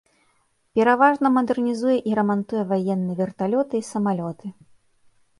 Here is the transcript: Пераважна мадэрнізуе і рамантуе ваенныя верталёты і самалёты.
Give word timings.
Пераважна 0.77 1.27
мадэрнізуе 1.35 1.97
і 2.11 2.15
рамантуе 2.19 2.63
ваенныя 2.71 3.17
верталёты 3.21 3.75
і 3.83 3.85
самалёты. 3.91 4.47